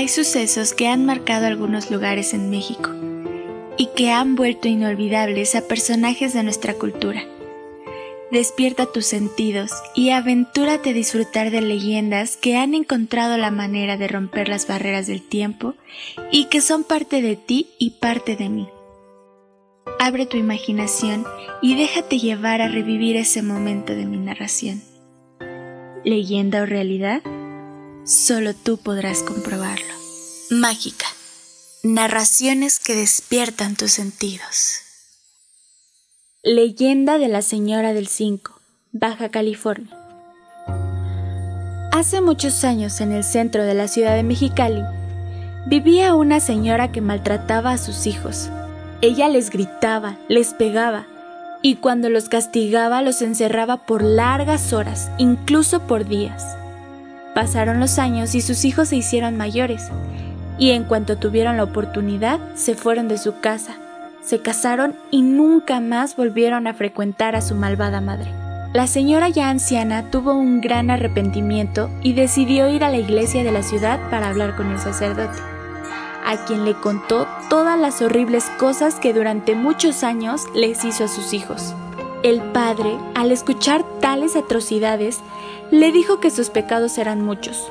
hay 0.00 0.08
sucesos 0.08 0.72
que 0.72 0.88
han 0.88 1.04
marcado 1.04 1.46
algunos 1.46 1.90
lugares 1.90 2.32
en 2.32 2.48
México 2.48 2.88
y 3.76 3.90
que 3.94 4.10
han 4.10 4.34
vuelto 4.34 4.66
inolvidables 4.66 5.54
a 5.54 5.68
personajes 5.68 6.32
de 6.32 6.42
nuestra 6.42 6.72
cultura. 6.72 7.22
Despierta 8.32 8.86
tus 8.86 9.04
sentidos 9.04 9.70
y 9.94 10.08
aventúrate 10.08 10.90
a 10.90 10.92
disfrutar 10.94 11.50
de 11.50 11.60
leyendas 11.60 12.38
que 12.38 12.56
han 12.56 12.72
encontrado 12.72 13.36
la 13.36 13.50
manera 13.50 13.98
de 13.98 14.08
romper 14.08 14.48
las 14.48 14.66
barreras 14.66 15.06
del 15.06 15.20
tiempo 15.20 15.74
y 16.32 16.46
que 16.46 16.62
son 16.62 16.82
parte 16.84 17.20
de 17.20 17.36
ti 17.36 17.68
y 17.78 17.90
parte 17.90 18.36
de 18.36 18.48
mí. 18.48 18.68
Abre 19.98 20.24
tu 20.24 20.38
imaginación 20.38 21.26
y 21.60 21.76
déjate 21.76 22.18
llevar 22.18 22.62
a 22.62 22.68
revivir 22.68 23.16
ese 23.16 23.42
momento 23.42 23.94
de 23.94 24.06
mi 24.06 24.16
narración. 24.16 24.80
¿Leyenda 26.04 26.62
o 26.62 26.66
realidad? 26.66 27.20
Solo 28.04 28.54
tú 28.54 28.78
podrás 28.78 29.22
comprobarlo. 29.22 29.94
Mágica. 30.50 31.06
Narraciones 31.82 32.78
que 32.78 32.94
despiertan 32.94 33.76
tus 33.76 33.92
sentidos. 33.92 34.80
Leyenda 36.42 37.18
de 37.18 37.28
la 37.28 37.42
Señora 37.42 37.92
del 37.92 38.08
Cinco, 38.08 38.58
Baja 38.92 39.28
California. 39.28 39.94
Hace 41.92 42.22
muchos 42.22 42.64
años 42.64 43.00
en 43.02 43.12
el 43.12 43.22
centro 43.22 43.64
de 43.64 43.74
la 43.74 43.86
ciudad 43.86 44.14
de 44.14 44.22
Mexicali, 44.22 44.82
vivía 45.66 46.14
una 46.14 46.40
señora 46.40 46.92
que 46.92 47.02
maltrataba 47.02 47.72
a 47.72 47.78
sus 47.78 48.06
hijos. 48.06 48.48
Ella 49.02 49.28
les 49.28 49.50
gritaba, 49.50 50.18
les 50.28 50.54
pegaba, 50.54 51.06
y 51.62 51.76
cuando 51.76 52.08
los 52.08 52.30
castigaba 52.30 53.02
los 53.02 53.20
encerraba 53.20 53.84
por 53.84 54.02
largas 54.02 54.72
horas, 54.72 55.10
incluso 55.18 55.86
por 55.86 56.08
días. 56.08 56.56
Pasaron 57.40 57.80
los 57.80 57.98
años 57.98 58.34
y 58.34 58.42
sus 58.42 58.66
hijos 58.66 58.88
se 58.88 58.96
hicieron 58.96 59.38
mayores, 59.38 59.88
y 60.58 60.72
en 60.72 60.84
cuanto 60.84 61.16
tuvieron 61.16 61.56
la 61.56 61.64
oportunidad 61.64 62.38
se 62.54 62.74
fueron 62.74 63.08
de 63.08 63.16
su 63.16 63.40
casa 63.40 63.76
se 64.22 64.40
casaron 64.40 64.94
y 65.10 65.22
nunca 65.22 65.80
más 65.80 66.16
volvieron 66.16 66.66
a 66.66 66.74
frecuentar 66.74 67.34
a 67.36 67.40
su 67.40 67.54
malvada 67.54 68.00
madre. 68.00 68.30
La 68.72 68.86
señora 68.86 69.28
ya 69.28 69.48
anciana 69.48 70.10
tuvo 70.10 70.34
un 70.34 70.60
gran 70.60 70.90
arrepentimiento 70.90 71.90
y 72.02 72.12
decidió 72.12 72.68
ir 72.68 72.84
a 72.84 72.90
la 72.90 72.98
iglesia 72.98 73.42
de 73.42 73.50
la 73.50 73.62
ciudad 73.62 73.98
para 74.10 74.28
hablar 74.28 74.54
con 74.56 74.70
el 74.70 74.78
sacerdote, 74.78 75.38
a 76.24 76.44
quien 76.44 76.64
le 76.64 76.74
contó 76.74 77.26
todas 77.48 77.78
las 77.78 78.00
horribles 78.02 78.44
cosas 78.58 78.96
que 78.96 79.12
durante 79.12 79.56
muchos 79.56 80.04
años 80.04 80.42
les 80.54 80.84
hizo 80.84 81.04
a 81.04 81.08
sus 81.08 81.32
hijos. 81.32 81.74
El 82.22 82.40
padre, 82.40 82.98
al 83.14 83.32
escuchar 83.32 83.84
tales 84.00 84.36
atrocidades, 84.36 85.20
le 85.70 85.92
dijo 85.92 86.20
que 86.20 86.30
sus 86.30 86.50
pecados 86.50 86.98
eran 86.98 87.24
muchos 87.24 87.70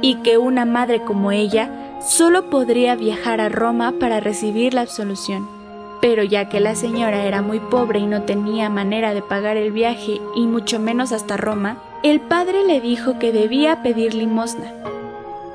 y 0.00 0.16
que 0.16 0.38
una 0.38 0.64
madre 0.64 1.02
como 1.02 1.32
ella 1.32 1.98
solo 2.06 2.50
podría 2.50 2.94
viajar 2.96 3.40
a 3.40 3.48
Roma 3.48 3.94
para 3.98 4.20
recibir 4.20 4.74
la 4.74 4.82
absolución 4.82 5.62
pero 6.02 6.24
ya 6.24 6.48
que 6.48 6.58
la 6.58 6.74
señora 6.74 7.24
era 7.26 7.42
muy 7.42 7.60
pobre 7.60 8.00
y 8.00 8.06
no 8.06 8.22
tenía 8.22 8.68
manera 8.68 9.14
de 9.14 9.22
pagar 9.22 9.56
el 9.56 9.70
viaje 9.70 10.20
y 10.34 10.48
mucho 10.48 10.80
menos 10.80 11.12
hasta 11.12 11.36
Roma, 11.36 11.78
el 12.02 12.20
padre 12.20 12.66
le 12.66 12.80
dijo 12.80 13.20
que 13.20 13.30
debía 13.30 13.84
pedir 13.84 14.12
limosna. 14.12 14.72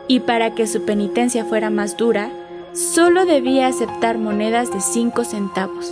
Y 0.08 0.22
para 0.22 0.56
que 0.56 0.66
su 0.66 0.86
penitencia 0.86 1.44
fuera 1.44 1.70
más 1.70 1.98
dura, 1.98 2.30
solo 2.72 3.26
debía 3.26 3.68
aceptar 3.68 4.18
monedas 4.18 4.72
de 4.72 4.80
cinco 4.80 5.26
centavos. 5.26 5.92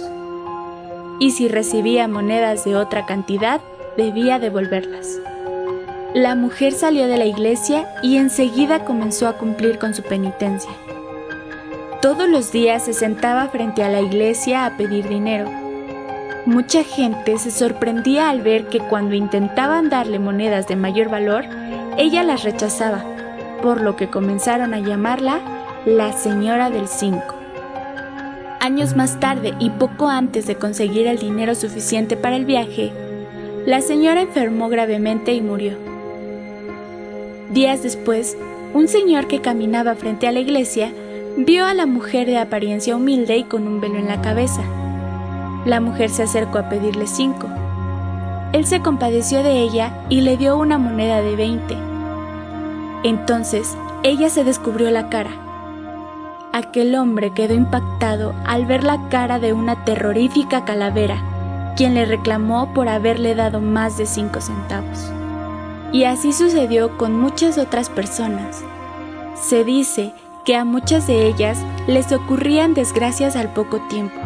Y 1.19 1.31
si 1.31 1.47
recibía 1.47 2.07
monedas 2.07 2.65
de 2.65 2.75
otra 2.75 3.05
cantidad, 3.05 3.61
debía 3.97 4.39
devolverlas. 4.39 5.19
La 6.13 6.35
mujer 6.35 6.73
salió 6.73 7.07
de 7.07 7.17
la 7.17 7.25
iglesia 7.25 7.87
y 8.01 8.17
enseguida 8.17 8.85
comenzó 8.85 9.27
a 9.27 9.37
cumplir 9.37 9.79
con 9.79 9.93
su 9.93 10.01
penitencia. 10.01 10.71
Todos 12.01 12.29
los 12.29 12.51
días 12.51 12.85
se 12.85 12.93
sentaba 12.93 13.47
frente 13.49 13.83
a 13.83 13.89
la 13.89 13.99
iglesia 13.99 14.65
a 14.65 14.77
pedir 14.77 15.09
dinero. 15.09 15.49
Mucha 16.45 16.83
gente 16.83 17.37
se 17.37 17.49
sorprendía 17.49 18.29
al 18.29 18.41
ver 18.41 18.67
que 18.67 18.79
cuando 18.79 19.15
intentaban 19.15 19.89
darle 19.89 20.19
monedas 20.19 20.67
de 20.67 20.75
mayor 20.75 21.09
valor, 21.09 21.45
ella 21.97 22.23
las 22.23 22.43
rechazaba, 22.43 23.03
por 23.61 23.81
lo 23.81 23.95
que 23.95 24.09
comenzaron 24.09 24.73
a 24.73 24.79
llamarla 24.79 25.39
la 25.85 26.13
Señora 26.13 26.69
del 26.69 26.87
Cinco. 26.87 27.34
Años 28.65 28.95
más 28.95 29.19
tarde 29.19 29.53
y 29.59 29.69
poco 29.69 30.07
antes 30.07 30.47
de 30.47 30.55
conseguir 30.55 31.05
el 31.05 31.19
dinero 31.19 31.53
suficiente 31.53 32.17
para 32.17 32.35
el 32.35 32.45
viaje, 32.45 32.91
la 33.67 33.79
señora 33.79 34.21
enfermó 34.21 34.69
gravemente 34.69 35.35
y 35.35 35.41
murió. 35.41 35.77
Días 37.51 37.83
después, 37.83 38.35
un 38.73 38.87
señor 38.87 39.27
que 39.27 39.39
caminaba 39.39 39.93
frente 39.93 40.27
a 40.27 40.31
la 40.31 40.39
iglesia 40.39 40.91
vio 41.37 41.63
a 41.67 41.75
la 41.75 41.85
mujer 41.85 42.25
de 42.25 42.39
apariencia 42.39 42.95
humilde 42.95 43.37
y 43.37 43.43
con 43.43 43.67
un 43.67 43.81
velo 43.81 43.99
en 43.99 44.07
la 44.07 44.23
cabeza. 44.23 44.63
La 45.67 45.79
mujer 45.79 46.09
se 46.09 46.23
acercó 46.23 46.57
a 46.57 46.67
pedirle 46.67 47.05
cinco. 47.05 47.47
Él 48.51 48.65
se 48.65 48.79
compadeció 48.79 49.43
de 49.43 49.59
ella 49.59 49.93
y 50.09 50.21
le 50.21 50.37
dio 50.37 50.57
una 50.57 50.79
moneda 50.79 51.21
de 51.21 51.35
veinte. 51.35 51.77
Entonces 53.03 53.77
ella 54.01 54.31
se 54.31 54.43
descubrió 54.43 54.89
la 54.89 55.09
cara. 55.09 55.29
Aquel 56.55 56.95
hombre 56.95 57.31
quedó 57.31 57.53
impactado 57.53 58.33
al 58.45 58.65
ver 58.65 58.85
la 58.85 59.09
cara 59.09 59.39
de 59.39 59.51
una 59.51 59.83
terrorífica 59.83 60.63
calavera, 60.63 61.21
quien 61.75 61.95
le 61.95 62.05
reclamó 62.05 62.73
por 62.73 62.87
haberle 62.87 63.35
dado 63.35 63.59
más 63.59 63.97
de 63.97 64.05
cinco 64.05 64.39
centavos. 64.39 65.11
Y 65.91 66.05
así 66.05 66.31
sucedió 66.31 66.97
con 66.97 67.19
muchas 67.19 67.57
otras 67.57 67.89
personas. 67.89 68.63
Se 69.35 69.65
dice 69.65 70.13
que 70.45 70.55
a 70.55 70.63
muchas 70.63 71.07
de 71.07 71.27
ellas 71.27 71.59
les 71.87 72.13
ocurrían 72.13 72.73
desgracias 72.73 73.35
al 73.35 73.51
poco 73.51 73.81
tiempo. 73.89 74.21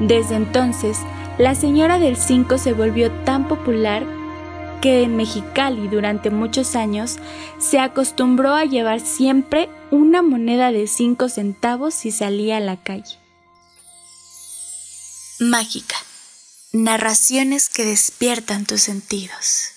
Desde 0.00 0.34
entonces, 0.34 0.98
la 1.38 1.54
señora 1.54 2.00
del 2.00 2.16
5 2.16 2.58
se 2.58 2.72
volvió 2.72 3.12
tan 3.22 3.46
popular 3.46 4.02
que 4.80 5.04
en 5.04 5.16
Mexicali 5.16 5.86
durante 5.86 6.30
muchos 6.30 6.74
años 6.74 7.20
se 7.58 7.78
acostumbró 7.78 8.56
a 8.56 8.64
llevar 8.64 8.98
siempre 8.98 9.68
una 9.92 10.22
moneda 10.22 10.72
de 10.72 10.86
5 10.86 11.28
centavos 11.28 11.94
si 11.94 12.12
salía 12.12 12.56
a 12.56 12.60
la 12.60 12.82
calle. 12.82 13.18
Mágica. 15.38 15.96
Narraciones 16.72 17.68
que 17.68 17.84
despiertan 17.84 18.64
tus 18.64 18.80
sentidos. 18.80 19.68